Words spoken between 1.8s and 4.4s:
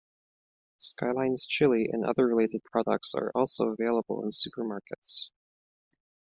and other related products are also available in